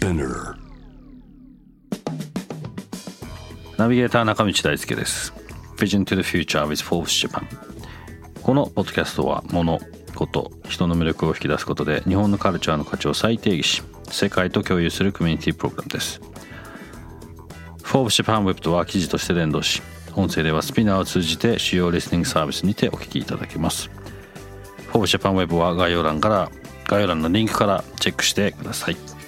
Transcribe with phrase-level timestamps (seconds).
[0.00, 0.54] Spinner
[3.76, 5.34] ナビゲーター中道大輔です。
[5.76, 7.44] Vision to the Future with Forbes Japan
[8.42, 9.78] このポッドキャストは物
[10.14, 16.18] こと人の魅力を引き出すことで日本のカルチャーの価値を再定義し世界と共有するコミュニティプログラムです。
[17.82, 19.82] Forbes Japan Web とは記事として連動し
[20.16, 23.90] 音声ではスピナーを通じて主要リスニングサービスにてお聞きいただけます。
[24.92, 26.50] Forbes Japan Web は概要欄から
[26.86, 29.19] 概要欄のリンクからチェックしてください。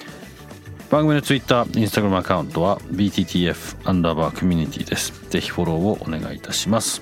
[0.93, 5.27] 番組の Twitter、Instagram アカウントは BTTF アンダーバーコミュニティです。
[5.31, 7.01] ぜひフォローをお願いいたします。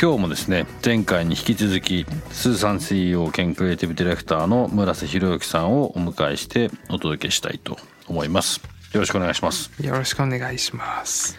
[0.00, 8.60] 今日もですね前回に引き続きスーさん CEO 兼クリエイティブディレクターの村瀬宏之さんをお迎えしてお届けしたいと思います。
[8.92, 9.72] よろしくお願いします。
[9.82, 11.36] よろしくお願いします。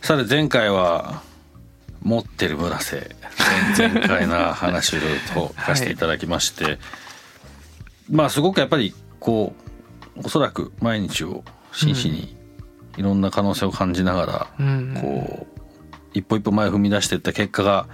[0.00, 1.22] さて前回は
[2.02, 3.16] 持ってる村瀬
[3.76, 6.78] 前々回な話をいろいろと聞かせていただきまして、
[8.08, 9.65] まあすごくやっぱりこう
[10.24, 12.36] おそらく毎日を真摯に
[12.96, 15.56] いろんな可能性を感じながら、うんこう
[16.14, 17.86] 一歩一歩前を踏み出していった結果が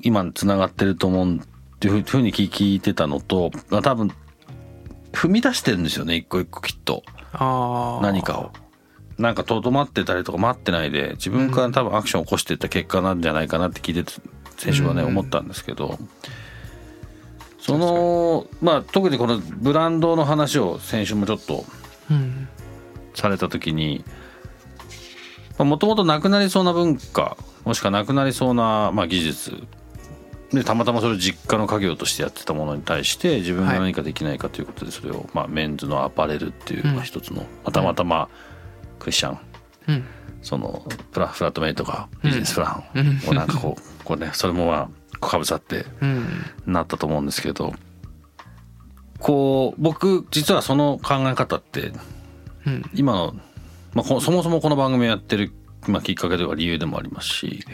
[0.00, 1.40] 今につながってると思うっ
[1.78, 4.10] ていうふうに聞いてたのと、まあ、多分
[5.12, 7.02] 踏み出してるんですよね一個一個きっと。
[7.32, 8.52] 何かを。
[9.18, 14.20] なんかとどまってたりとか待ってないで自分から多分アクションを起こしていった結果なんじゃないかなって聞いてて
[14.58, 15.98] 先週はね、うん思ったんですけど
[17.66, 21.64] そのまあ特にこのブランドの話を先週もちょっと
[22.10, 22.48] うん。
[23.14, 24.04] された時に
[25.58, 29.66] もともとなくなりそうな文化もしくはなくなりそうな、まあ、技術
[30.52, 36.94] でたまたまそれを実家の家業としてやってたものに対して自分が何かできないかということでそれを、まあ、メンズのアパレルっていう、うん。
[36.94, 38.28] まあ、一つの、まあたまたま
[38.98, 39.38] クリスチャン
[39.88, 40.04] うん。
[40.42, 43.20] そのプラフラットメイトがビジネスプラうん。
[43.26, 44.88] ンをなんかこうこうねそれもまあ
[45.30, 46.26] かぶさってうん。
[46.66, 47.74] なったと思うんですけど
[49.18, 51.92] こう僕実はその考え方って
[52.66, 52.82] うん。
[52.94, 53.34] 今の、
[53.94, 55.52] まあ、こそもそもこの番組をやってる、
[55.86, 57.64] まあ、きっかけとか理由でもありますし。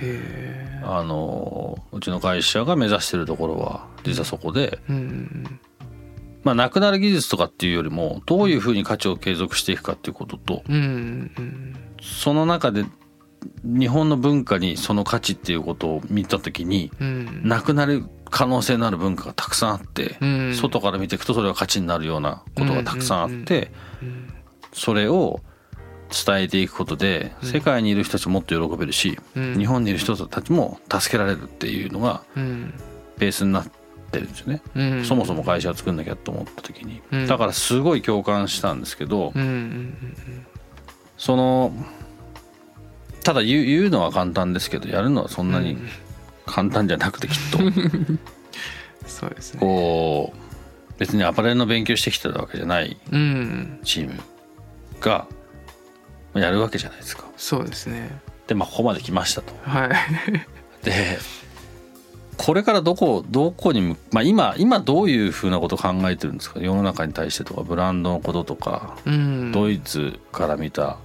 [0.84, 5.60] あのうちの会社が目指してるところは実はそこで、うん。
[6.42, 11.30] まあ、なくなる技術とかっていうよりもどういうふうに価値を継続していくかっていうこととうん。
[11.36, 11.76] うん。
[12.02, 12.84] その中で
[13.64, 17.42] 日本の文化にその価値っていうことを見た時にうん。
[17.44, 23.70] なくなる可能性のある文化がたくさんあって、うん外から見ていくとそれが価値になるようなことがたくさんあって、
[24.02, 24.32] うん。
[24.72, 25.40] それを
[26.10, 32.74] 伝えていくことで世界にいる人たちもっと喜べるし、うん日本にいる人たちも助けられるっていうのがうん。
[33.18, 33.66] ベースになっ
[34.10, 34.62] てるんですよね。
[34.74, 35.04] うん。
[35.04, 39.32] そもそも会社を作んなきゃと思った時に、うんだからすごい共感したんですけど。
[41.18, 41.72] その
[43.24, 45.76] ただ言う言うのは簡単ですけどやるのはそんなに
[46.46, 47.58] 簡単じゃなくてきっと
[49.06, 49.60] そうですね。
[49.60, 50.38] こう
[50.98, 53.80] 別にアパレルの勉強してきてたわけじゃないうん。
[53.84, 54.20] チーム
[55.00, 55.26] が
[56.34, 57.24] やるわけじゃないですか。
[57.36, 58.10] そうですね。
[58.46, 59.52] でまあここまで来ましたと。
[59.64, 59.90] はい。
[60.84, 61.18] で
[62.38, 66.60] これからどこどこに向まあ今今どういうふうなことを考えてるんですか？
[66.60, 69.52] 世の中に対してとかブランドのこととか、うん。
[69.52, 70.96] ドイツから見た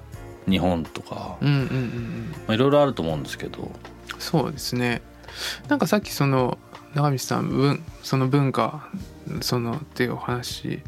[0.47, 1.47] 日本とか、うん。
[1.47, 1.55] うん。
[1.55, 2.31] うん。
[2.47, 3.71] まあ、いろいろあると思うんですけど、
[4.19, 5.01] そうですね。
[5.67, 6.57] なんかさっきその
[6.95, 8.89] 長道さん文その文化
[9.41, 10.81] そのっていうお話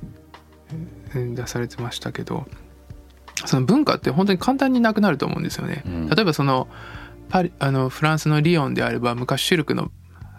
[1.13, 2.47] えー出されてましたけど
[3.45, 5.83] その文化って本当に簡単になくなると思うんですよね。
[5.85, 6.67] うん例えばその
[7.29, 9.91] パリあのフランスのリヨンであれば昔シルクの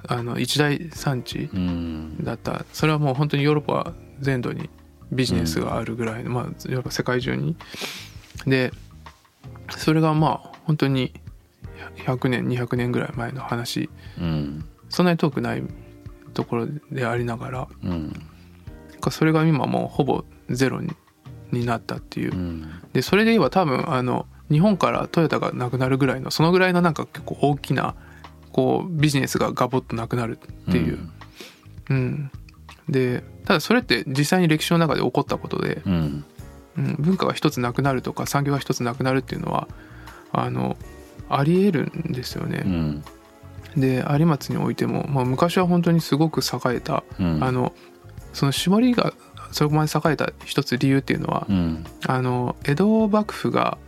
[0.09, 4.69] あの一大産地うんだったそれはもう本当にヨーロッパ全土に
[5.13, 7.57] ビジネスがあるぐらいの、まあヨーロッパ世界中に
[8.47, 8.73] で
[9.77, 11.13] それがまあ本当に
[11.97, 13.91] 100年200年ぐらい前の話。
[14.19, 15.63] うんそんなに遠くない
[16.35, 17.69] ところでありながら。
[17.85, 18.13] うん
[19.11, 20.91] それが今もうほぼゼロに
[21.53, 22.33] になったっていう。
[22.33, 27.95] うんでそれで言えば多分あの日本からトヨタがなくなるぐらいのそのぐらいのなんか結構大きな
[28.53, 30.99] こうビジネスがガボッとなくなるっていう、
[31.89, 32.31] うん。
[32.89, 36.25] でただそれって実際に歴史の中で起こったことで、うん
[36.81, 39.69] うん、文化が一つなくなるとか産業が一つなくなるっていうのは
[40.33, 40.77] あの
[41.29, 42.63] ありえるんですよね。
[42.65, 43.05] うん。
[43.77, 47.43] で有松においても、まあ、昔は本当にすごく栄えた、うん。
[47.43, 47.73] あの
[48.33, 49.13] その絞りが
[49.53, 51.85] そこまで栄えた一つ理由っていうのは、うん。
[52.07, 53.79] あの江戸幕府が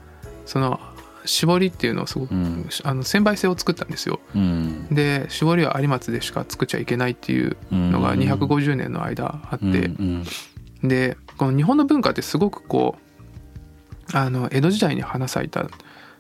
[0.47, 0.81] その
[1.25, 2.69] 絞りっていうのをすごく、うん。
[2.85, 4.21] あの専売制を作ったんですよ。
[4.35, 4.87] うん。
[4.93, 8.21] で絞りは有松でしか作っちゃいけないっていうのがうん。
[8.21, 9.71] 250年の間あって、う
[10.03, 10.25] ん
[10.82, 12.96] でこの日本の文化ってすごくこ
[14.12, 15.69] うあの江戸時代に花咲いた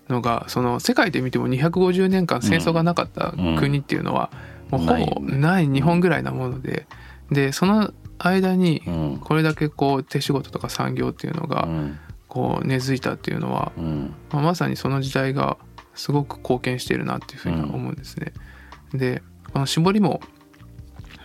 [0.08, 4.30] のがその世界で見ても250年間戦争がなかった国っていうのは、
[4.70, 6.86] もうほぼない日本ぐらいなもので
[7.30, 9.18] でその間にうん。
[9.18, 11.98] これだけこう手仕事とか産業っていうのがうん。
[12.28, 14.14] こう根付いたっていうのは、うん。
[14.32, 15.58] まあ、まさにその時代が
[15.94, 18.32] すごく貢献しているなっていうふうには思うんですね。
[18.94, 19.22] で
[19.52, 20.20] この絞りも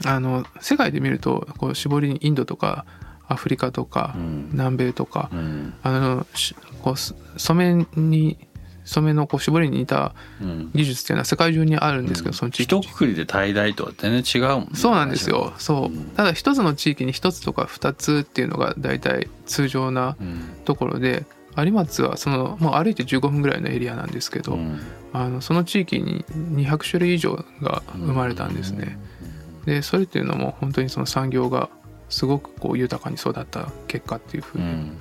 [0.06, 2.86] あの世界で見るとこう絞りインドとか
[3.28, 4.50] アフリカとかうん。
[4.54, 5.74] 南米とか、うん。
[5.84, 8.38] あのしこうす染めに
[8.86, 10.72] 染めのこう絞りに似たうん。
[10.74, 12.78] 技術っていうのは世界中にあるんですけど、その地域。
[12.78, 14.70] 一括りで大々とは全然違うもんね。
[14.76, 15.54] そうなんですよ。
[15.58, 16.06] そう、うん。
[16.16, 20.42] ただ一つの地域に一つとか二つっていうのが大体通常なうん。
[20.64, 21.26] ところで
[21.58, 24.80] 有松はそのもう歩いて15分ぐらいのエリアなんですけど、うん。
[25.12, 28.98] あのその地域に200種類以上が生まれたんですね。
[29.66, 31.70] でそれっていうのも本当にその産業が
[32.10, 34.98] すごくこう豊かに育った結果っていうふうに、うん。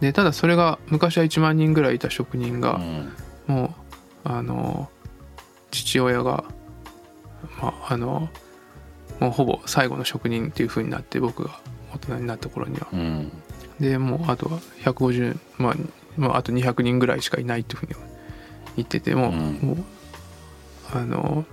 [0.00, 3.12] でただそれが昔は1万人ぐらいいた職人が、うん。
[3.46, 3.74] も
[4.24, 4.90] うあの
[5.70, 6.44] 父親が
[7.60, 8.28] まああの
[9.20, 11.60] もうほぼ最後の職人っていう風になって僕が
[11.94, 12.88] 大人になった頃には。
[12.92, 13.32] うん。
[13.80, 15.74] でもうあとは150まあ、
[16.16, 18.08] まあ、あと200人ぐらいしかいないっていう風に
[18.76, 19.58] 言っててもう,、うん。
[19.62, 19.76] もう
[20.94, 21.44] あの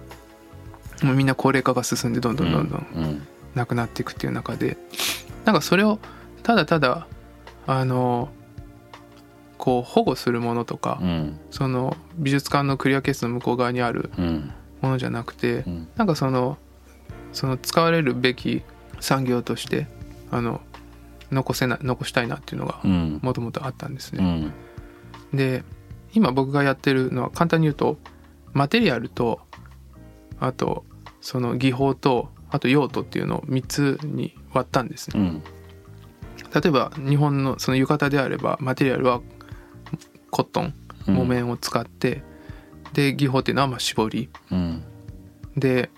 [1.04, 4.78] もうみんな高齢化が進んでどんどんどんどんなくなっていくっていう中で
[5.46, 6.00] なんかそれを
[6.42, 7.08] ただただ
[7.68, 8.30] あの
[9.64, 11.40] こう保護するものとか、うん。
[11.50, 14.52] その美術館のクリアケースの向こう側にあるうん。
[14.82, 15.88] ものじゃなくてうん。
[15.96, 16.58] なんかその
[17.32, 18.62] その使われるべき
[19.00, 19.88] 産業として
[20.32, 20.60] あの
[21.32, 23.20] 残せな残したいなっていうのがうん。
[23.24, 24.52] もともとあったんですね。
[25.32, 25.38] うん。
[25.38, 25.64] で
[26.14, 27.98] 今僕がやってるのは簡単に言うと
[28.52, 29.40] マテリアルと
[30.42, 30.84] あと
[31.22, 35.20] その技法とあと用途っていうのを3つに割ったんですね。
[35.20, 35.44] うん。
[36.54, 39.22] 例えば日本のその浴衣であればマテリアルは
[40.30, 40.74] コットン
[41.08, 41.16] うん。
[41.16, 42.22] 木綿を使って、
[42.94, 44.30] で技法っていうのはまあ絞り。
[44.52, 44.84] うん。
[45.58, 45.90] で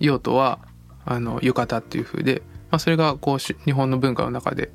[0.00, 0.60] 用途は
[1.04, 2.40] あの浴衣っていう風で、
[2.70, 4.70] まあ、それがこうし日本の文化の中で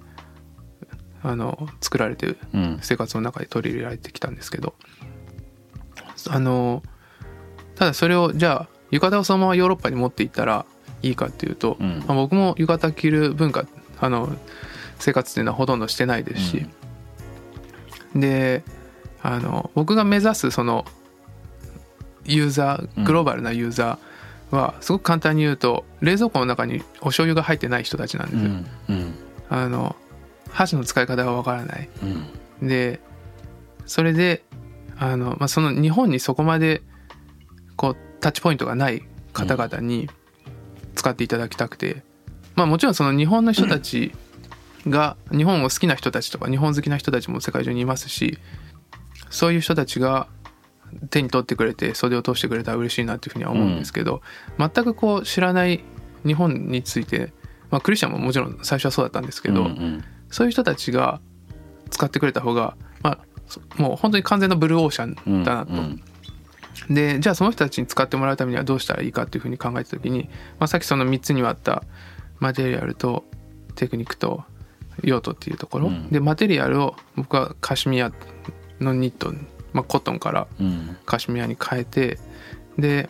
[1.24, 2.78] あの作られてうん。
[2.84, 4.76] 生活の中で取り入れられてきたんですけど。
[6.30, 6.84] あの
[7.74, 10.68] ただそれをじゃあ浴衣をそのままヨーロッパに持っていったら
[11.02, 12.04] いいかっていうと、うん。
[12.08, 13.66] まあ、僕も浴衣着る文化
[14.00, 14.36] あの
[15.00, 16.66] 生活っていうのはほとんどしてないですし、
[18.16, 18.64] で
[19.24, 20.86] あの僕が目指すその
[22.26, 23.04] ユーザうん。
[23.04, 28.50] ーグローバルなユーザーはすごく簡単に言うと冷蔵庫の中にお醤油が入ってない人たちなんですよ。
[28.50, 28.66] うん。
[28.90, 29.14] うん。
[29.50, 29.96] あの
[30.52, 31.90] 箸の使い方がわからない。
[32.62, 32.68] うん。
[32.68, 33.00] で
[33.86, 34.44] それで
[34.98, 36.82] あの、まあ、その日本にそこまで
[37.76, 39.04] こうタッチポイントがない
[39.34, 40.10] 方々に
[40.96, 42.04] 使っていただきたくて、
[42.56, 44.14] まあもちろんその日本の人たち
[44.88, 48.40] が日本を好きな人たちとか日本好きな人たちも世界中にいますし
[49.30, 50.28] そういう人たちが
[51.10, 54.22] 手に取ってくれて袖を通してくれたら嬉しいなっていうふうには思うんですけど、
[54.58, 55.84] 全くこう知らない
[56.26, 57.34] 日本について、
[57.70, 59.68] まあ、クリスチャンももちろん最初はそうだったんですけど、
[60.30, 61.22] そういう人たちが
[61.90, 65.72] 使ってくれた方が、まあ、そもう本当に完全なブルーオーシャンだなと。
[66.90, 70.30] うんでじゃあその人たちに使ってもらうためにはどうしたらいいかっていうふうに考えた時に、
[70.60, 71.84] まあ、さっきその3つに割った
[72.40, 73.24] マテリアルと
[73.76, 74.44] テクニックと
[75.04, 76.10] 用途っていうところ、うん。
[76.10, 78.12] でマテリアルを僕はカシミヤ
[78.80, 79.32] のニット、
[79.74, 80.98] まあ、コットンからうん。
[81.06, 82.20] カシミヤに変えて
[82.78, 83.10] で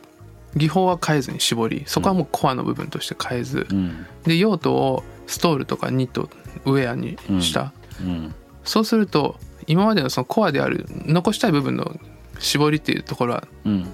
[0.55, 4.05] 技法は変えずに絞りそこはもうコアの部分として変えず、うん。
[4.23, 6.29] で用途をストールとかニット
[6.65, 8.35] ウェアにした、うん。
[8.63, 9.37] そうすると
[9.67, 11.97] 今までのそのコアである残したい部分の
[12.41, 13.87] 絞りっていうところはうん。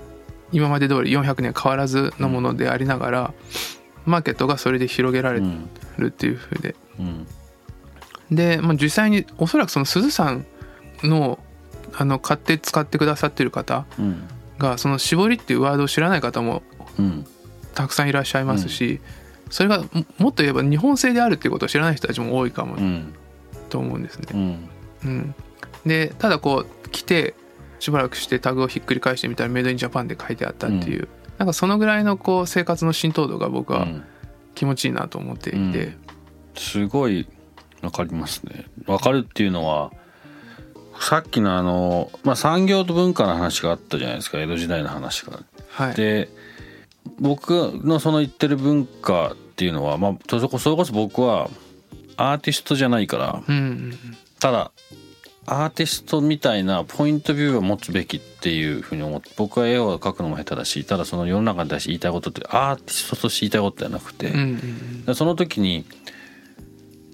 [0.51, 3.33] 今まで通り400年変わらずのものでありながら、
[4.05, 6.75] マーケットがそれで広げられうんるっていう風で。
[6.99, 7.27] うん。
[8.31, 10.45] で、まあ、実際におそらくその鈴さん
[11.03, 11.39] の
[11.93, 14.27] あの買って使ってくださってる方うん。
[14.57, 16.63] がその絞りっていうワードを知らない方も
[16.97, 17.25] うん。
[17.75, 19.01] たくさんいらっしゃいますし、
[19.49, 19.87] それがも
[20.17, 23.13] もっと言えば日本製であるっていうことを知らない人たちも多いかもうん。
[23.69, 24.27] と思うんですね。
[24.33, 24.69] うん。
[25.05, 25.35] うん、
[25.85, 27.35] でただこう来て
[27.79, 31.07] しばらくしてタグをひっくり返してみたらメイドインジャパンで書いてあったっていう、
[31.37, 34.03] なんかそのぐらいのこう生活の浸透度が僕はうん。
[34.57, 35.95] 気持ちいいなと思っていて、
[36.55, 37.27] すごい
[37.83, 38.65] わかりますね。
[38.87, 39.91] わかるっていうのは
[40.99, 44.41] さっきのあの、まあ、産業と文化の話があったじゃないですか。
[44.41, 45.43] 江戸時代の話が。
[45.69, 45.93] はい。
[45.93, 46.27] で
[47.19, 51.51] 僕のその言ってる文化っていうのは、まあ、それこそれこそ僕は
[52.15, 53.97] アーティストじゃないからうんうん。
[54.39, 54.71] ただ
[55.49, 64.33] アーティストみたいなポイントビューを持つべきっていうふうに思って僕は絵を描くのも下手だしただその世の中に対して言いたいことってアーティストとして言いたいことじゃなくて、
[65.15, 65.85] その時に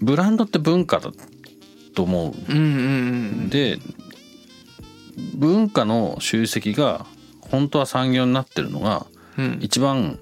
[0.00, 1.12] ブランドって文化だ
[1.94, 2.52] と思う。
[2.52, 2.68] うんうんう
[3.46, 3.78] んで
[5.36, 7.06] 文化の集積が
[7.40, 9.06] 本当は産業になってるのが
[9.38, 9.58] うん。
[9.60, 10.18] 一番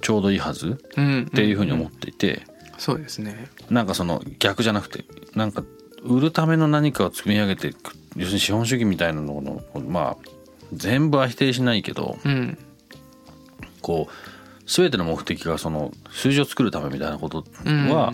[0.00, 2.42] ちょうどいいはずうんっていうふうに思っていて、
[2.76, 3.46] そうですね。
[3.70, 5.04] なんかその逆じゃなくて
[5.36, 5.62] なんか
[6.04, 10.28] 売るための何かを積み上げていく要するに資本主義みたいなののまあ
[10.72, 12.58] 全部は否定しないけどうん。
[13.82, 14.12] こう
[14.66, 18.12] 全ての目的がその数字を作るためみたいなことうんは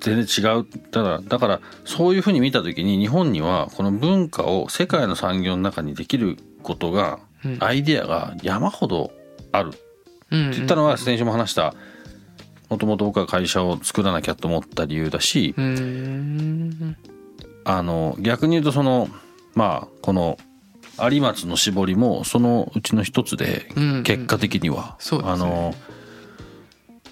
[0.00, 0.66] 全然違う。
[0.90, 7.56] だからだからそういうふうに見た時に日本にはこの文化を世界の産業の中にできることがうん。
[7.60, 9.10] アイデアが山ほど
[9.52, 9.68] ある。
[9.68, 9.78] って
[10.30, 11.74] うん言ったのは先週も話した
[12.74, 16.96] もともと僕は会社を作らなきゃと思った理由だしうん
[17.64, 19.08] あの逆に言うとその
[19.54, 20.38] まあこの
[21.00, 25.74] 有松の絞りもそのうちの一つでうん結果的には、あの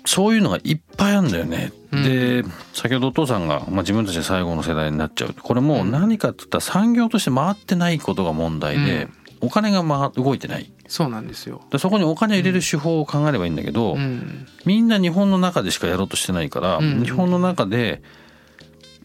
[0.04, 1.72] そういうのがいっぱいあるんだよね。
[1.92, 2.04] うん。
[2.04, 5.34] で先ほどお父さんが、まあ、自分たちで最後の世代になっちゃう。
[5.34, 9.08] これも何かって言ったら産業として回ってないことが問題で、
[9.40, 11.62] お金が回動いてないそうなんですよ。
[11.70, 14.46] でそこにお金を入れる手法を考えればいいんだけど、うん。
[14.66, 17.02] みんな日本の中でしかやろうとしてないから、うん。
[17.02, 18.02] 日本の中で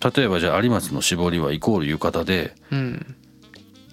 [0.04, 3.16] 例えばじゃあ有松の絞りはイコール浴衣でうん。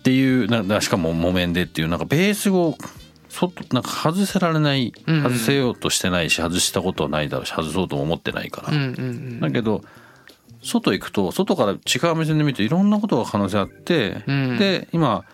[0.01, 2.77] っていうななしかも木綿でっていうなんかベースを
[3.29, 5.23] 外なんか外せられないうん。
[5.23, 8.73] 外せようとしてないし外したことはないだろうし外そうとも思ってないから、
[9.39, 9.83] だけど
[10.65, 14.59] 外行くと外から違う目線で見るといろんなことが可能性あって、うん。
[14.59, 15.25] で今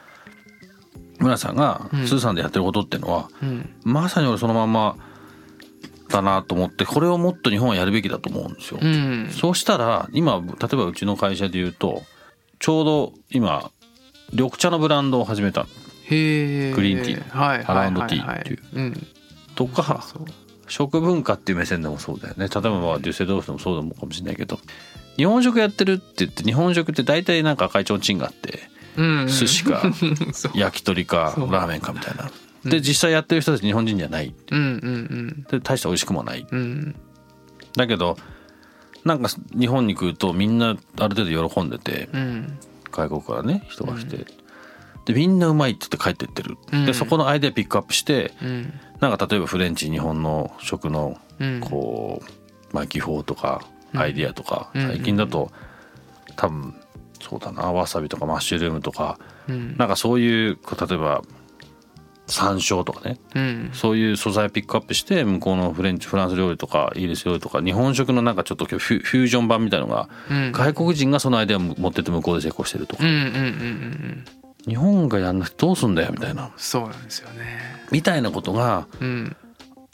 [1.20, 2.06] 村さんがうん。
[2.06, 3.70] スーさんでやってることっていうのは、うん。
[3.84, 4.96] まさに俺そのまんま
[6.08, 8.80] だなと思ってこれをもっと日本はやるべきだと思うんですよ。
[8.82, 9.28] うん。
[9.30, 12.02] そうしたら今例えばうちの会社で言うと
[12.58, 13.70] ちょうど今
[14.32, 15.68] 緑茶のブランドを始めたグ
[16.10, 17.28] リーンティー。
[17.30, 18.58] はいアラウンドティーっていう。
[18.74, 19.06] うん。
[19.54, 20.04] とか
[20.68, 22.48] 食文化っていう目線でもそうだよね。
[22.48, 24.58] 例えばまあデュッセルドルフでもそうだもかもしれないけど。
[25.16, 29.82] 日本食やってるって言って日本食って大体なんか赤いちょんちんがあってうん寿司か
[30.54, 32.30] 焼き鳥かラーメンかみたいな。
[32.64, 34.34] で実際やってる人たち日本人じゃない。
[34.50, 36.46] うんうんで大して美味しくもない。
[37.76, 38.16] だけど
[39.04, 42.58] なんか日本に来るとみんなある程度喜んでてうん。
[42.90, 44.26] 外国からね人が来て、
[45.06, 46.86] でみんなうまいって言って帰ってってる、うん。
[46.86, 48.72] でそこのアイデアピックアップしてうん。
[49.00, 51.60] なんか例えばフレンチ日本の食のうん。
[51.60, 53.62] こう、まあ、技法とか
[53.94, 54.86] アイデアとか、うん。
[54.88, 55.50] 最近だと
[56.36, 56.74] 多分
[57.20, 59.18] そうだなわさびとかマッシュルームとか。
[59.48, 59.76] うん。
[59.76, 60.58] なんかそういう
[60.88, 61.22] 例えば
[62.26, 63.18] 山椒とかね。
[63.34, 63.70] うん。
[63.72, 70.52] そういう素材ピックアップして向こうのフレンチフランス料理とかイギリス料理とか日本食のなんかちょっとフュフュージョン版みたいのがうん。
[70.52, 73.04] 外国人がそのアイデアを持ってって向こうで成功してるとか。
[73.04, 74.24] うんうんうんうんうん。
[74.66, 76.50] 日本がやんなくてどうすんだよみたいな。
[76.56, 77.58] そうなんですよね。
[77.90, 79.36] みたいなことがうん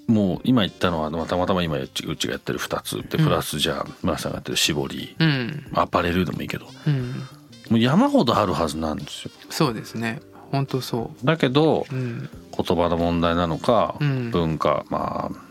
[0.06, 3.02] もう今言ったのはたまたま今うちがやってる2つ。
[3.08, 5.16] でプラスじゃあ村さんがやってる絞り。
[5.18, 5.66] うん。
[5.74, 6.66] アパレルでもいいけど。
[6.86, 7.22] うん。
[7.70, 9.30] もう山ほどあるはずなんですよ。
[9.50, 10.20] そうですね。
[10.52, 12.30] 本当そだけどううん。
[12.56, 14.30] 言葉の問題なのかうん。
[14.30, 15.45] 文化まあ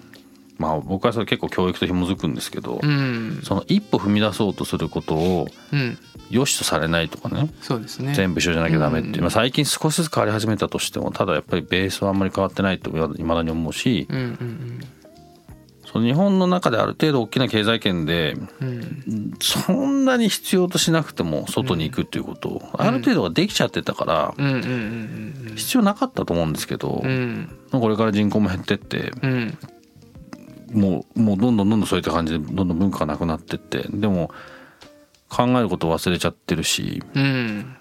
[0.58, 3.42] まあ僕はそれ結構教育と紐づくんですけどうん。
[3.44, 5.98] その一歩踏み出そうとすることをうん。
[6.32, 8.14] 良しとされないとかねそうですね。
[8.16, 9.22] 全部一緒じゃなきゃダメっていう、うん。
[9.22, 14.80] まあ、最近少しずつ変わり始めたとしてもただやっぱりベースはあんまり変わってないといまだに思うしうんうん
[15.86, 18.68] その日本の中である程度大きな経済圏でうん
[19.08, 24.60] うんそんなに必要としなくても外に行くっていうことをある程度ができちゃってたからうんうんうん
[25.50, 25.56] うん。
[25.56, 27.50] 必要なかったと思うんですけどうん。
[27.72, 29.58] これから人口も減ってってうん
[30.75, 33.86] もうもうどんどんどんどんそういった感じでどんどん文化がなくなってって。
[33.89, 34.32] でも
[35.29, 37.03] 考えることを忘れちゃってるし。
[37.13, 37.75] うん。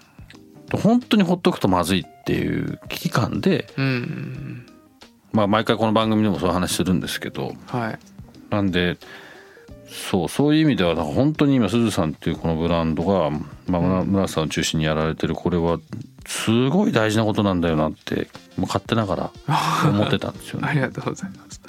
[0.73, 4.65] 本当にほっとくとまずいっていう危機感で、うん。
[5.31, 7.53] まあ、毎回この番組でもそういう話するんですけど。
[7.67, 7.99] はい。
[8.49, 8.97] なんで
[9.87, 13.29] そうそういう意味では本当に今すずさんっていうこのブランドが、
[13.67, 15.79] まあ、村村瀬さんを中心にやられてるこれは
[16.25, 19.31] すごい大事なことなんだよなってもう勝手ながら
[19.87, 20.73] 思ってたんですよあね。
[20.75, 21.61] りがとうございます。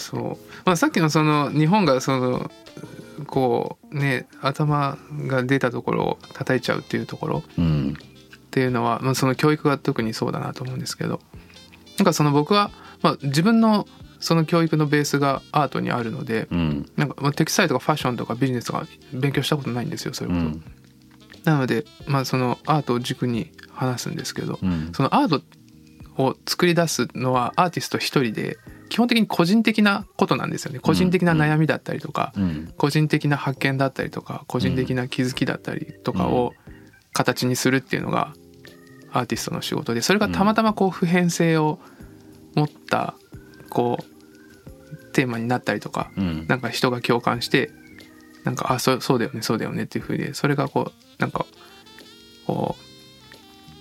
[0.00, 0.22] そう、
[0.64, 2.50] まあ、さっきのその日本がその
[3.26, 11.20] こうね頭が出たところを叩いちゃうっていうところうんっていうのは、まあ、その教育が特にそうだなと思うんですけど。
[12.00, 12.70] なんかその僕は、
[13.02, 13.86] まあ、自分の
[14.20, 20.46] その教育のベースがアートにあるのでうんなんかまあテキスタイルとかファッションとかビジネスとか勉強したことないんですよそういうこと。
[20.46, 20.64] うん。
[21.44, 24.92] なので、まあ、そのアートを軸に話すんですけど、うん。
[24.94, 25.42] そのアート
[26.22, 28.58] を作り出すのはアーティスト一人で
[28.90, 30.80] 基本的に個人的なことなんですよね。
[30.80, 32.74] 個人的な悩みだったりとか、うん。
[32.76, 36.52] 個人的な発見だったりとか個人的な気づきだったりとかを
[37.12, 38.34] 形にするっていうのが
[39.12, 41.78] アーティストの仕事でそれがたまたまこう普遍性を
[42.54, 43.14] 持った
[43.70, 46.46] こうテーマになったりとかうん。
[46.48, 47.70] なんか人が共感して
[48.44, 51.46] なんかあそうそうだよねそうだよねっていうふうでそれがこうなんか
[52.46, 52.76] こ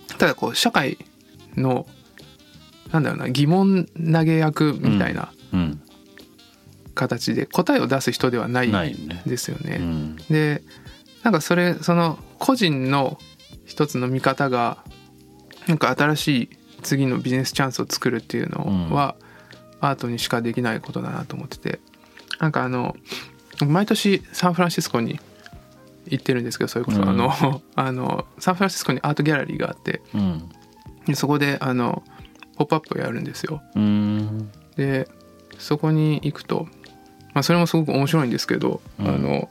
[0.10, 1.00] うただこう社会
[1.56, 1.88] の
[2.92, 5.82] なんだろうな疑問投げ役みたいなうん。
[6.96, 8.96] 形で答えを出す人ではない。
[9.26, 9.78] ですよね。
[9.80, 10.16] うん。
[10.30, 10.62] で
[11.24, 13.18] なんかそれその個人の
[13.66, 14.84] 一つの見方が
[15.68, 16.50] なんか新しい
[16.82, 19.16] 次のビジネスチャンスを作るっていうのは、
[19.82, 21.80] アートにしかできないことだなと思ってて。
[22.40, 22.96] なんかあの
[23.66, 25.20] 毎年サンフランシスコに
[26.08, 27.10] 行ってるんですけどそれこそ、うん。
[27.10, 30.50] あの あのサンフランシスコにアートギャラリーがあってうん。
[31.06, 32.04] でそこであの
[32.60, 33.62] ポップアップをやるんですよ。
[33.74, 34.52] うん。
[34.76, 35.08] で
[35.58, 36.68] そこに行くと、
[37.34, 39.08] まあ、それもすごく面白いんですけど、うん。
[39.08, 39.50] あの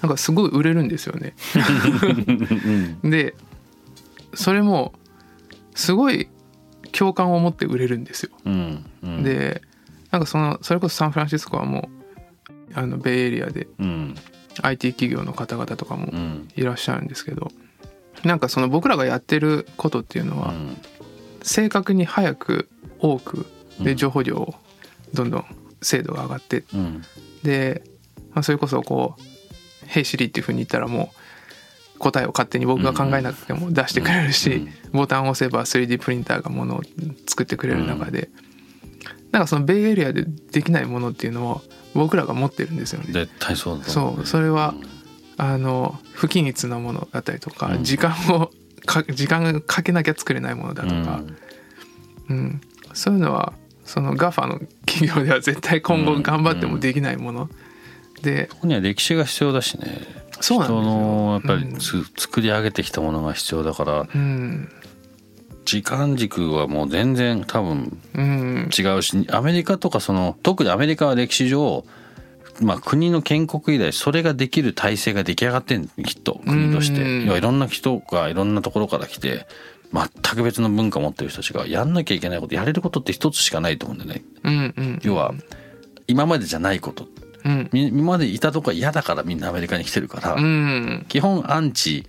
[0.00, 1.34] なんかすごい売れるんですよね。
[3.02, 3.10] うん。
[3.10, 3.34] で
[4.34, 4.94] それも
[5.74, 6.28] すごい
[6.92, 8.30] 共感を持って売れるんですよ。
[8.46, 8.84] うん。
[9.02, 9.22] うん。
[9.22, 9.60] で
[10.10, 11.90] なんかそのそれこそサンフランシスコはも
[12.48, 14.14] うあのベイエリアでうん
[14.62, 16.48] IT 企業の方々とかもうん。
[16.56, 17.50] いらっしゃるんですけど
[18.24, 20.76] なんかその僕らがやってることっていうのはうん
[21.42, 22.68] 正確に早く
[22.98, 23.46] 多く
[23.78, 24.54] うんで情報量を
[25.14, 25.44] どんどん
[25.82, 27.02] 精度が上がってうん。
[27.42, 27.82] で、
[28.32, 29.22] まあ、それこそこう
[29.86, 31.22] 「Hey Siri」っていうふうに言ったらもう
[32.02, 34.68] 答えを勝手に僕が考えなくても出してくれるし、うん。
[34.92, 36.82] ボタンを押せば 3D プリンターがものを
[37.26, 38.28] 作ってくれる中で、
[39.30, 41.62] なんかそのベイエリアでできないものっていうのを
[41.94, 43.12] 僕らが持ってるんですよね。
[43.12, 44.26] 絶対そうそう。
[44.26, 44.74] それは
[45.36, 47.84] あの不均一なものだったりとか、うん。
[47.84, 48.50] 時間をか
[48.86, 51.22] 時間がかけなきゃ作れないものだとか、
[52.28, 52.60] うん。
[52.94, 53.52] そういうのは
[53.84, 57.48] その GAFA の企業では絶対今後頑張ってもできないもの、
[58.22, 60.22] でここには歴史が必要だしね。
[60.40, 61.78] そうなん人のやっぱりうん。
[61.78, 64.06] つ、作り上げてきたものが必要だから。
[64.12, 64.68] うん。
[65.64, 68.70] 時間軸はもう全然多分うん。
[68.76, 71.84] 違うしアメリカとかその特にアメリカは歴史上
[72.60, 77.02] まあ国の建国以来それができる体制が出来上がってんきっと国として。
[77.02, 79.46] いろんな人がいろんなところから来て
[79.92, 84.24] 全く別の文化を持ってる人たちがやんなきゃいけないことやれることって一つしかないと思うんだよね。
[84.44, 85.00] うんうん。
[85.02, 85.34] 要は
[86.06, 87.06] 今までじゃないこと。
[87.44, 87.68] うん。
[87.72, 91.04] み今までいたとこが嫌だからみんなアメリカに来てるから、うん。
[91.08, 92.06] 基本アンチ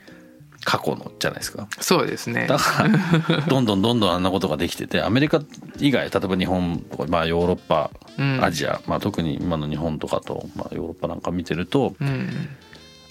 [0.63, 1.67] 過去のじゃないですか。
[1.79, 2.47] そうですね。
[2.47, 5.41] だからどんどんどんどんあんなことができててアメリカ
[5.79, 8.43] 以外例えば日本とか、まあ、ヨーロッパうん。
[8.43, 12.29] アジア、まあ、特に今の日本とかと、まあ、ヨーロッパなんか見てるとうん。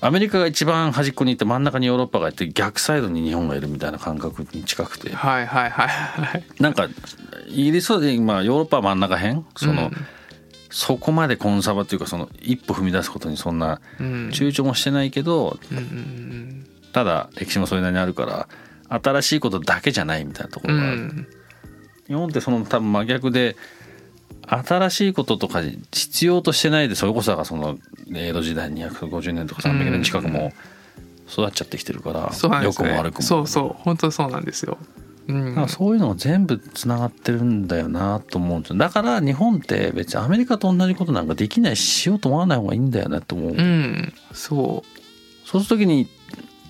[0.01, 5.15] アメリカが一番端っこにいて真ん中にヨーロッパがいて逆サイドに日本がいるみたいな感覚に近くて。
[5.15, 6.89] はいはいはいはいなんか
[7.49, 9.93] イギリスで、まあ、ヨーロッパは真ん中辺その、うん。
[10.71, 14.07] そこまでコンサバというかその一歩踏み出すことにそんなうん。
[14.31, 18.49] 躊躇もしてないけどうんうんただ歴史もそれなりにあるから
[18.89, 21.27] 新しいことだけじゃないみたいなとこうろがある、ん。
[22.07, 23.57] 日本ってその多分真逆で
[24.47, 27.79] 新しいこととか必要としてないでそれこそだからその
[28.13, 30.53] 江戸時代250年とか300年近くも
[31.33, 33.23] 育っちゃってきてるから、良くも悪くも。
[33.23, 33.83] そうそう。
[33.83, 34.77] 本当そうなんですよ。
[35.29, 35.69] うん。
[35.69, 38.79] そういうのが全部つながってるんだよなと思うんですよ。
[38.79, 44.13] だから日本って別にアメリカと同じことなんかできないししようと思わない方がいいんだよなと思う、うん。
[44.33, 44.85] そ
[45.45, 46.09] そうする時に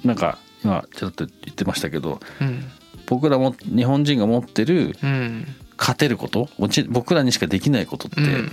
[0.04, 2.64] なんか今ちょっと言ってましたけどううん。
[3.06, 5.46] 僕らも日本人が持ってるうん。
[5.78, 6.48] 勝てること
[6.90, 8.50] 僕らにしかできないことってうん。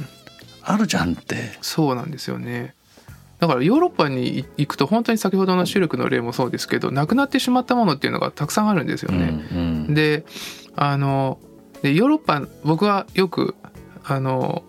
[0.64, 2.76] あるじゃんって、そうなんですよね。
[3.40, 9.46] だからヨーロッパに行くと本当に先ほどのシルクの例もそうですけどなくなってしまったものっていうのがたくさんあるんですよね。
[9.52, 9.94] うんうん。
[9.94, 10.26] で
[10.76, 11.40] あの
[11.82, 13.56] でヨーロッパ僕はよく
[14.04, 14.64] あの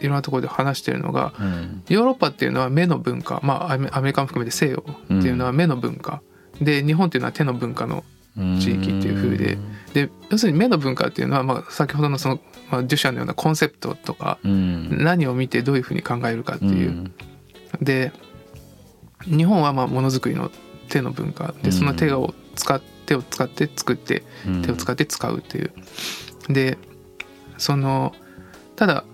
[0.00, 1.82] いろんなところで話してるのがうん。
[1.88, 6.22] ヨーロッパっていうのは目の文化まあアメリカも含めて西洋っていうのは目の文化、
[6.60, 8.04] で日本っていうのは手の文化の
[8.36, 9.58] 地域っていう風で。
[9.94, 15.02] で要するに目の文化っていうのは、まあ、先ほどのその、まあ、デュシャンのようなコンセプトとかうん。
[15.02, 17.14] 何を見てどういうふうに考えるかっていう、うん。
[17.80, 18.12] で
[19.24, 20.50] 日本はまあものづくりの
[20.88, 21.54] 手の文化。
[21.62, 24.22] でその手を使って手を使って作って
[24.62, 25.72] 手を使って使うっていう。
[26.50, 26.76] で
[27.56, 28.14] その
[28.76, 29.04] ただ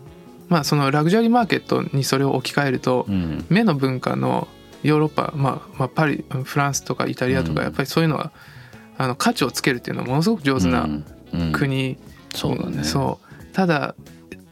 [0.49, 3.45] まあそのラグジュアリーマーケットにそれを置き換えるとうん。
[3.49, 4.49] 目の文化の
[4.83, 7.57] ヨーロッパ、まあ、まあパリフランスとかイタリアとうん。
[7.57, 8.33] かやっぱりそういうのは
[8.99, 10.89] あの価値をつけるっていうのはものすごく上手な
[11.33, 11.53] うん。
[11.53, 11.97] 国、
[12.35, 12.85] そうだね。
[12.85, 13.45] そう。
[13.55, 13.95] ただ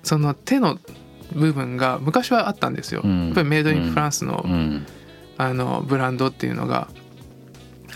[0.02, 0.78] その手の
[1.34, 3.26] 部分が昔はあったんですよ、うん。
[3.26, 4.86] やっぱりメイドインフランスの,、うん。
[5.38, 6.88] あのブランドっていうのが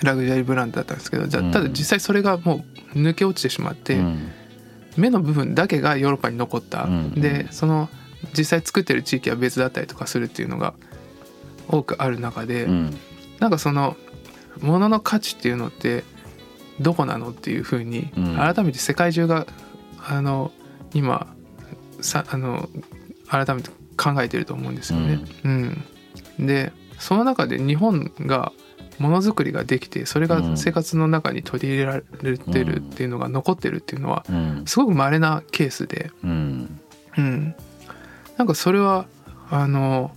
[0.03, 4.31] ラグジュアリーブランドだったんですけどじゃただ実際それがもう抜け落ちてしまって、うん
[4.97, 7.89] 目の部分だけがヨーロッパに残った、うんでその
[8.37, 10.75] 実際作ってる地域は別だったりとかするっていうのが
[11.69, 12.97] 多くある中で、うん。
[13.39, 13.97] なんかその
[14.61, 16.05] 物の価値っていうのって
[16.81, 18.37] どこなのっていうふうにうん。
[18.37, 19.47] 改めて世界中が
[20.09, 20.51] あの
[20.95, 21.27] 今
[22.01, 22.69] さあの
[23.29, 25.21] 改めて考えてると思うんですよね。
[25.45, 25.85] うん。
[26.39, 28.53] でその中で日本が
[28.99, 34.63] ものづくりができてそれが生活の中に取り入れられてるっていうのが残ってるっていうのはうん。
[34.67, 36.81] すごく稀なケースで、うん。
[37.19, 37.55] うん、
[38.37, 39.07] なんかそれは
[39.51, 40.15] あの、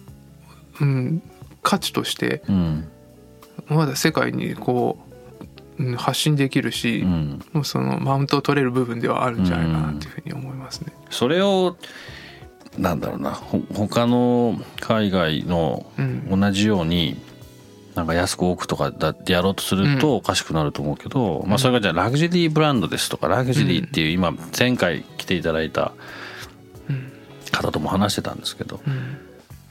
[0.81, 1.21] うん、
[1.63, 2.87] 価値としてうん。
[3.67, 4.97] まだ世界にこ
[5.77, 7.41] う、うん、発信できるし、うん。
[7.53, 10.93] もうそのマウントを取れる部分ではあるんじゃないかなっていうふうに思いますね。
[11.09, 11.77] それを
[12.77, 16.39] なんだろうなほ他の海外のうん。
[16.39, 17.19] 同じように
[17.95, 25.91] なんか安く多くとかだってやろうとするとおかしくなると思うけど、まあそれがじゃあラグジュアリーブランドですとかラグジュアリーっていう今前回来ていただいた
[26.89, 27.11] うん。
[27.51, 29.17] 方とも話してたんですけどうん。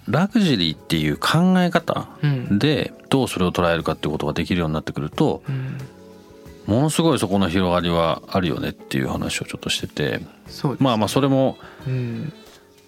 [0.09, 2.59] ラグジュアリーっていう考え方うん。
[2.59, 5.78] でどうそれを捉えるかっていうことができるようになってくるとうん。
[6.66, 10.20] ものすごいそこの広がりはあるよねっていう話をちょっとしてて
[10.81, 12.33] まあまあそれもうん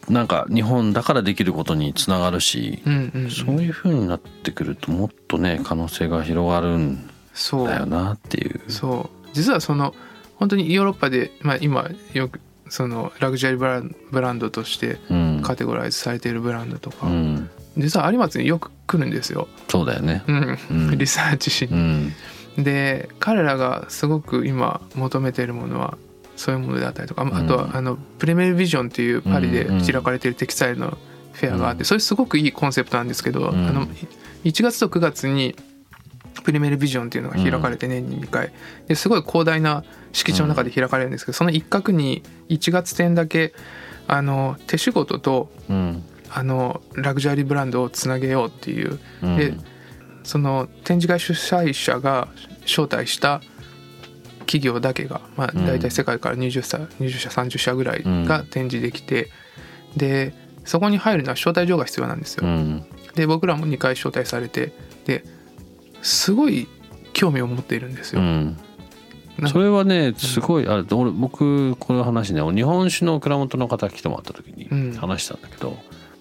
[0.08, 3.30] なんか日本だからできることにつながるしうんうんうん。
[3.30, 8.60] そういう風になってくるともっとね可能性が広がるんそうだよなっていう。
[8.68, 9.28] そう。
[9.32, 9.94] 実はその
[10.36, 15.42] 本当にヨーロッパで、まあ、今よくそのラグジュアリーブランドとしてうん。
[15.42, 20.22] カテゴライズされているブランドとか、うん、実は有松によく来るんですよ、そうだよね。
[20.26, 20.58] うん。
[20.70, 20.98] うん。
[20.98, 21.78] リサーチしうに。
[21.78, 22.12] ん。
[22.58, 25.96] で彼らがすごく今求めているものは
[26.40, 30.96] そういうものであったりとか、あとはあのプレメルビジョンっていうパリで開かれているテキスタイルの
[31.34, 33.68] フェアがあって、うんそれすごくいいコンセプトなんですけど、うん。
[33.68, 33.86] あの
[34.44, 35.54] 1月と9月に
[36.42, 38.52] プレメルビジョンっていうのが開かれて年に2回。
[38.88, 43.52] ですごい広大な敷地の中で開かれるんですけど、その一角に1月展だけ
[44.08, 46.02] あの手仕事とうん。
[46.32, 48.98] あのラグジュアリーブランドをつなげようっていう。
[49.22, 49.36] うん。
[49.36, 49.52] で
[50.22, 52.28] その展示会主催者が
[52.64, 53.42] 招待した
[54.40, 55.66] 企業だけが、まあ、うん。
[55.66, 59.28] 大体世界から20社 ,20 社30社ぐらいが展示できて、
[59.96, 62.46] でそこに入るのは招待状が必要なんですよ。
[62.46, 62.84] うん。
[63.14, 64.72] で僕らも2回招待されて
[65.04, 65.24] で
[66.02, 66.68] すごい
[67.12, 68.22] 興味を持っているんですよ。
[69.48, 74.92] それはねすごいあ俺僕この話ね日本酒の蔵元の方来てもらった時にうん。
[74.94, 75.78] 話したんだけど、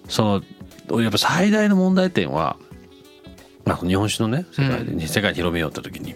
[0.08, 0.42] そ
[0.90, 2.56] のやっぱ最大の問題点は
[3.64, 6.14] まあ日本酒のね世界で、う世界に広めようって時に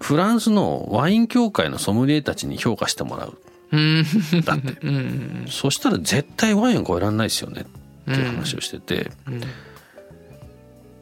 [0.00, 3.38] フランスのワイン協会のソムリエたちに評価してもらう。
[3.72, 4.04] うん。
[4.44, 4.78] だって。
[4.82, 4.96] うん。
[4.96, 9.40] うんそしたら絶対ワインを超えられないですよねっていう話をしてて、うん。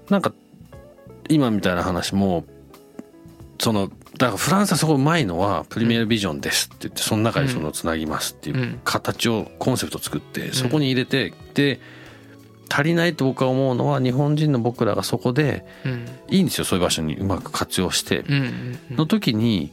[0.08, 0.32] なんか
[1.28, 2.44] 今みたいな話も
[3.58, 8.80] そのだからフランスはそこうまいのはプリミアビジョンですって言ってその中にそのつなぎますっていううん。
[8.84, 11.80] 形をコンセプト作ってそこに入れてで
[12.72, 16.06] 足りないと僕は思うのは日本人の僕らがそこでうん。
[16.28, 18.24] いいんですよそういう場所にうまく活用して。
[18.90, 19.72] の時に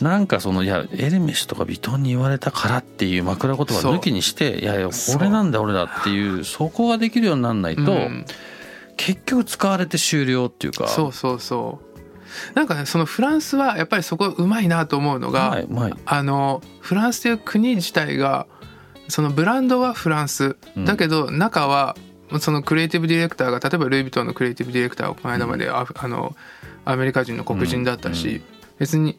[0.00, 8.26] なんかそのいやエルメスとかビトンに言われたからっていう枕言葉抜きにしていやいやこれなんだ俺だっていうそこができるようにならないと、うん。
[8.96, 10.88] 結局使われて終了っていうか。
[10.88, 11.86] そうそうそう。
[12.54, 15.62] なんかねそのフランスはやっぱりそこうまいなと思うのが、
[16.04, 18.46] あのフランスという国自体が
[19.08, 20.56] そのブランドはフランス。
[20.76, 20.84] うん。
[20.84, 21.96] だけど中は
[22.40, 26.34] そのクリエイティブディレクターが例えばルイ・ヴィトンのクリエイティブディレクターはこの間までアフあの
[26.84, 28.42] アメリカ人の黒人だったし、うん。
[28.78, 29.18] 別に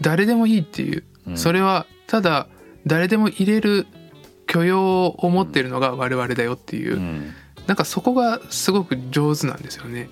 [0.00, 1.38] 誰でもいいっていう、うん。
[1.38, 2.48] それはただ
[2.86, 3.86] 誰でも入れる
[4.46, 7.32] 許容を持っているのが我々だよっていう、うん。
[7.66, 10.08] なんかそこがすごく上手なんですよね。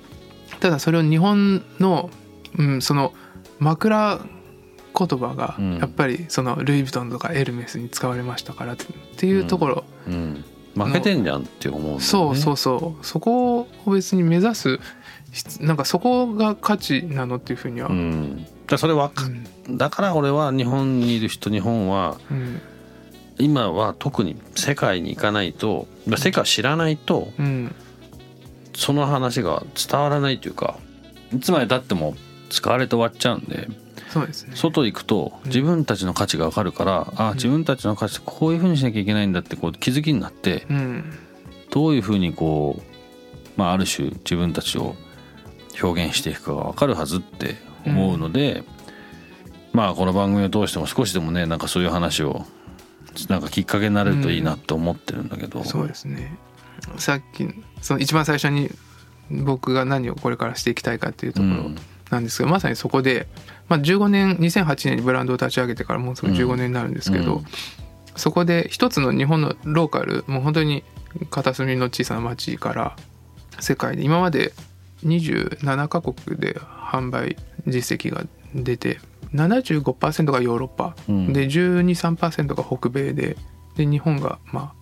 [0.60, 2.10] ただそれを日本の、
[2.56, 3.12] うん、その
[3.58, 4.20] 枕
[5.06, 5.78] 言葉がうん。
[5.78, 8.76] やっぱりそのルイ・ヴィトンとかエルメスに使われましたからっ
[9.16, 10.44] ていうところ、うん。
[10.74, 12.00] 負けてんじゃんって思うね。
[12.00, 13.06] そうそうそう。
[13.06, 14.78] そこを別に目指す
[15.32, 18.10] 必なんかそこが価値なのっていうふうには、ううん。
[18.10, 19.24] ん、だからそれわか
[19.70, 22.60] だから俺は日本にいる人日本はうん。
[23.38, 27.74] 今は特に世界に行かないとまあ世界を知らないとうん。
[28.74, 30.78] その話が伝わらないというか
[31.34, 32.14] いつまでたっても
[32.50, 33.68] 使われて終わっちゃうんで
[34.12, 34.56] そうですね。
[34.56, 41.18] 外行くと自分たちの価値が分かるから、あ自分たちの価値ってこういうふうにしなきゃいけないんだってこう気づきになってうん。
[41.70, 42.82] どういうふうにこう、
[43.56, 44.94] まあ、ある種自分たちを
[45.82, 48.64] 表現していくかが分かるはずって思うので、
[49.72, 52.44] まあこの番組を通しても少しでもねなんかそういう話を
[53.30, 56.36] なんかきっかけになれるといいなと思ってるんだけど、そうですね。
[56.98, 57.48] さっき
[57.80, 58.70] その一番最初に
[59.30, 61.78] 僕が何をこれからしていきたいかっていうところうん
[62.12, 63.26] なんですけど、まさにそこで、
[63.68, 67.44] まあ、15年2008年にブランドを立ち上げてからもうすぐ15年になるんですけど、うん
[68.16, 70.84] そこで一つの日本のローカルもう本当に
[71.30, 72.96] 片隅の小さな町から
[73.60, 74.52] 世界で今まで
[75.04, 79.00] 27カ国で販売実績が出て
[79.34, 81.32] 75%がヨーロッパ、うん。
[81.32, 83.36] で123%が北米で
[83.76, 84.74] で日本がま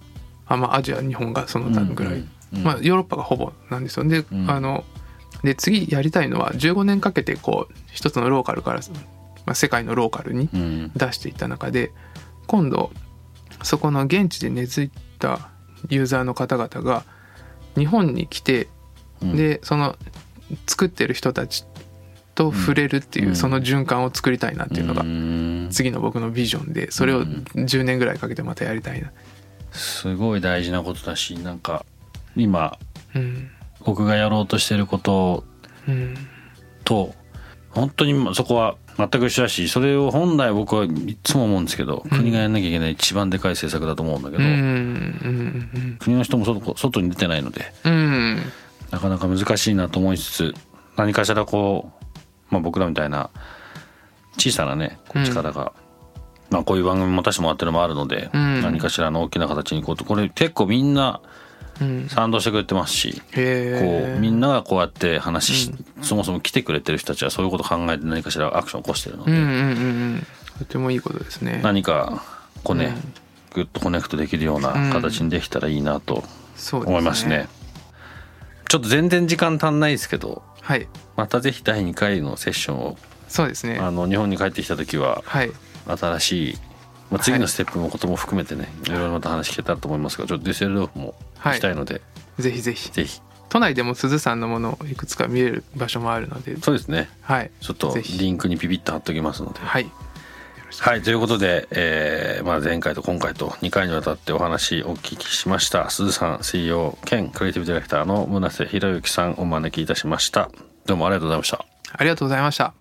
[0.46, 2.64] ああまあアジア日本がその他ぐらい、うんうん。
[2.64, 4.04] まあ、ヨーロッパがほぼなんですよ。
[4.08, 4.50] で,、うん。
[4.50, 4.84] あの
[5.42, 8.80] で次やりたいのは15年かけてこう一つのローカルから、
[9.46, 10.92] まあ、世界のローカルにうん。
[10.94, 11.92] 出していった中で
[12.46, 12.90] 今度
[13.62, 15.50] そこの現地で根付いた
[15.88, 17.04] ユーザーの方々が
[17.76, 18.68] 日本に来て、
[19.22, 19.36] うん。
[19.36, 19.96] でその
[20.66, 21.64] 作ってる人たち
[22.34, 23.36] と触れるっていう、うん。
[23.36, 25.68] その循環を作りたいなっていうのがん。
[25.70, 29.12] 次の僕のビジョンでそれを10年ぐらいかけてまたやりたいな。
[29.72, 31.86] すごい大事なことだしなんか
[32.36, 32.76] 今
[33.14, 33.50] うん
[33.84, 35.44] 僕がやろうとしてること
[35.88, 36.14] うん
[36.84, 37.14] と
[37.70, 44.42] 本当にそこは全く一緒だしそれを本来僕はいつも思うんですけど、国がやんなきゃいけない一番でかい政策だと思うんだけど、
[46.00, 47.72] 国の人も外外に出てないので
[48.90, 50.54] なかなか難しいなと思いつつ
[50.96, 51.92] 何かしらこ
[52.50, 53.30] う、まあ、僕らみたいな
[54.36, 55.72] 小さなね力が、
[56.50, 58.62] まあ、こういう番組持たせてもらってるのもあるので、うん。
[58.62, 61.30] 何かしらの大きな形にこうこれ結構みんなうん
[62.08, 70.22] 賛同してくれてますし、こうみんながこうやって話し、そもそも来てくれてる人たちはそういうこと考えて何かしらアクションを起こしてるので、
[70.58, 71.60] とてもいいことですね。
[71.62, 72.22] 何か
[72.62, 73.14] こうね、うん。
[73.54, 76.24] グッとコネクトできるような形にできたらいいなと
[76.72, 77.48] 思いますね。
[78.68, 80.86] ちょっと全然時間足んないですけどはい。
[81.16, 82.96] またぜひ第2回のセッションを
[83.28, 83.78] そうですね。
[83.78, 85.50] あの日本に帰ってきた時ははい。
[85.86, 86.58] 新しい、
[87.10, 92.00] まあ、次のステップのことも含めてね、い、ろいろまた話聞けたらと思いますがちょっとデュッセルドルフも行きたいので、
[92.38, 92.90] ぜひぜひ。
[92.90, 93.20] ぜひ。
[93.48, 96.56] 都内でも鈴さんのものをいくつか見れる場所もあるので。
[96.60, 97.10] そうですね。
[97.22, 97.50] はい。
[97.60, 99.58] ちょっとリンクにピピッと貼っときますので。
[99.58, 99.90] はい。
[100.78, 101.02] はい。
[101.02, 105.90] ということで、えーまあ、前回と今回と2回にわたってお話お聞きしました。
[105.90, 110.48] 鈴さん CEO 兼クリエイティブディレクターの村瀬宏之さんお招きいたしました。
[110.86, 111.64] どうもありがとうございました。
[111.92, 112.72] ありがとうございました。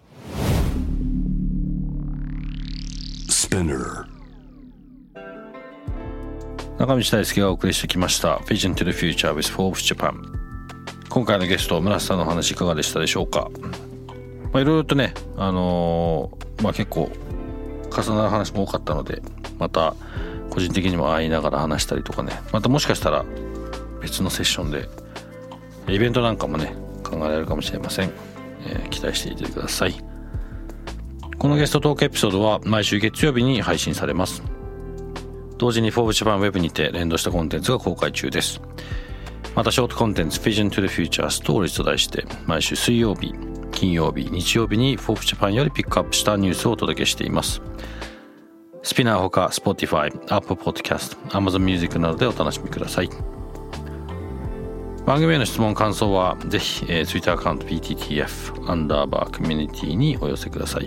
[3.28, 4.09] Spinner.
[6.80, 10.16] 中道大輔がお送りしてきました Vision to the Future with Forbes Japan
[11.10, 13.50] 今回のゲスト村瀬さんのお話いかがでしたでしょうか？
[14.54, 17.12] まあいろいろとねあのーまあ結構
[17.92, 19.22] 重なる話も多かったので
[19.58, 19.94] また
[20.50, 22.40] 個人的にも会いながら話したりとかね。
[22.54, 23.26] またもしかしたら
[24.02, 24.88] 別のセッションで
[25.90, 28.12] イベントなんかもね考えられるかもしれません、
[28.66, 29.96] えー期待していてください。
[31.38, 34.42] このゲストトークエピソードは毎週月曜日に配信されます。
[35.60, 38.62] 同時に Forbes Japan Web にて連動したコンテンツが公開中です。
[39.56, 43.34] またショートコンテンツ Vision to the Future Stories と題して毎週水曜日
[43.72, 47.62] 金曜日日曜日に Forbes Japan よりピックアップしたニュースをお届けしています。
[48.84, 53.10] スピナーほか Spotify、Apple Podcast、Amazon Music などでお楽しみください。
[55.06, 60.86] 番組への質問感想はぜひ、えー Twitter アカウント PTTF アンダーバーコミュニティにお寄せください。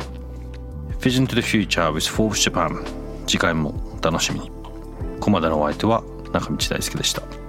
[1.00, 2.82] Vision to the Future with Forbes Japan
[3.26, 4.61] 次回もお楽しみに。
[5.22, 7.41] ここまでのお相手は中道大輔でした。